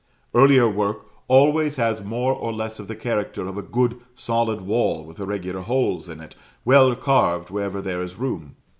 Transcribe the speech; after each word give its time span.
Earlier 0.33 0.67
work 0.67 1.05
always 1.27 1.75
has 1.75 2.01
more 2.03 2.33
or 2.33 2.51
less 2.51 2.79
of 2.79 2.87
the 2.87 2.95
character 2.95 3.45
of 3.45 3.55
a 3.55 3.61
good 3.61 3.99
solid 4.15 4.61
wall 4.61 5.05
with 5.05 5.19
irregular 5.19 5.61
holes 5.61 6.09
in 6.09 6.19
it, 6.21 6.33
well 6.65 6.95
carved 6.95 7.51
wherever 7.51 7.83
there 7.83 8.01
is 8.01 8.15
room. 8.17 8.55